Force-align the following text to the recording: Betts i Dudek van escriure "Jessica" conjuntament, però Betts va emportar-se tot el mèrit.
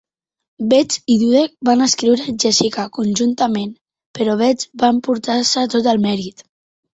Betts 0.69 1.01
i 1.15 1.17
Dudek 1.23 1.51
van 1.69 1.83
escriure 1.85 2.33
"Jessica" 2.43 2.85
conjuntament, 2.99 3.77
però 4.21 4.39
Betts 4.41 4.71
va 4.85 4.91
emportar-se 4.97 5.67
tot 5.77 5.93
el 5.95 6.03
mèrit. 6.09 6.45